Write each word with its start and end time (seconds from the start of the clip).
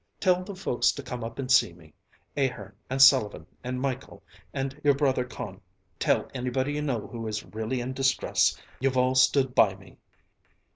Tell 0.19 0.43
the 0.43 0.55
folks 0.55 0.91
to 0.93 1.03
come 1.03 1.23
up 1.23 1.37
and 1.37 1.51
see 1.51 1.73
me, 1.73 1.93
Ahern 2.35 2.73
and 2.89 2.99
Sullivan 2.99 3.45
and 3.63 3.79
Michel 3.79 4.23
and 4.51 4.81
your 4.83 4.95
brother 4.95 5.23
Con; 5.23 5.61
tell 5.99 6.27
anybody 6.33 6.73
you 6.73 6.81
know 6.81 7.05
who 7.05 7.27
is 7.27 7.45
really 7.45 7.81
in 7.81 7.93
distress. 7.93 8.59
You've 8.79 8.97
all 8.97 9.13
stood 9.13 9.53
by 9.53 9.75
me!" 9.75 9.97